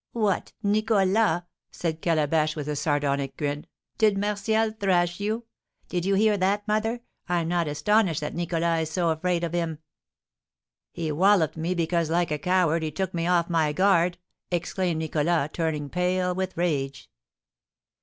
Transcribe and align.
"What! 0.13 0.51
Nicholas," 0.63 1.43
said 1.69 2.01
Calabash, 2.01 2.55
with 2.55 2.67
a 2.67 2.75
sardonic 2.75 3.37
grin, 3.37 3.67
"did 3.99 4.17
Martial 4.17 4.71
thrash 4.71 5.19
you? 5.19 5.45
Did 5.89 6.05
you 6.05 6.15
hear 6.15 6.37
that, 6.37 6.67
mother? 6.67 7.01
I'm 7.29 7.49
not 7.49 7.67
astonished 7.67 8.19
that 8.21 8.33
Nicholas 8.33 8.87
is 8.89 8.93
so 8.95 9.09
afraid 9.09 9.43
of 9.43 9.53
him." 9.53 9.77
"He 10.91 11.11
walloped 11.11 11.55
me, 11.55 11.75
because, 11.75 12.09
like 12.09 12.31
a 12.31 12.39
coward, 12.39 12.81
he 12.81 12.89
took 12.89 13.13
me 13.13 13.27
off 13.27 13.47
my 13.47 13.73
guard," 13.73 14.17
exclaimed 14.49 14.97
Nicholas, 14.97 15.49
turning 15.53 15.87
pale 15.87 16.33
with 16.33 16.57
rage. 16.57 17.07